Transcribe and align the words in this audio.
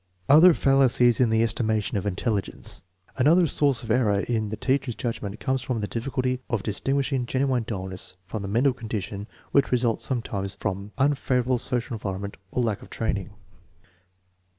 Other 0.27 0.55
fallacies 0.55 1.19
in 1.19 1.29
the 1.29 1.43
estimation 1.43 1.95
of 1.95 2.07
intelligence. 2.07 2.81
An 3.17 3.27
other 3.27 3.45
source 3.45 3.83
of 3.83 3.91
error 3.91 4.21
in 4.21 4.47
the 4.47 4.55
teacher's 4.57 4.95
judgment 4.95 5.39
comes 5.39 5.61
from 5.61 5.79
the 5.79 5.85
difficulty 5.85 6.39
in 6.49 6.57
distinguishing 6.63 7.27
genuine 7.27 7.61
dullness 7.61 8.15
from 8.25 8.41
the 8.41 8.47
mental 8.47 8.73
condition 8.73 9.27
which 9.51 9.71
results 9.71 10.03
sometimes 10.03 10.55
from 10.55 10.91
unfavorable 10.97 11.59
social 11.59 11.93
environment 11.93 12.37
or 12.49 12.63
lack 12.63 12.81
of 12.81 12.89
training. 12.89 13.29